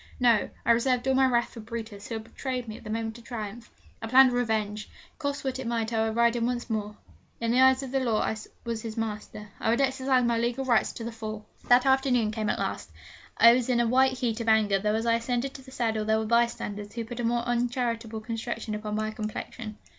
[0.19, 3.19] No: I reserved all my wrath for Brutus, who had betrayed me at the moment
[3.19, 3.69] of triumph.
[4.01, 4.89] I planned revenge.
[5.19, 6.97] Cost what it might I would ride him once more.
[7.39, 9.49] In the eyes of the law I was his master.
[9.59, 11.45] I would exercise my legal rights to the full.
[11.67, 12.89] The afternoon came at last.
[13.37, 16.03] I was in a white heat of anger, though as I ascended to the saddle
[16.03, 19.77] there were bystanders who put a more uncharitable construction upon my complexion.